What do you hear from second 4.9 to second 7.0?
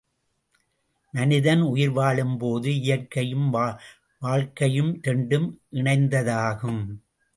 இரண்டும் இணைந்ததாகும்.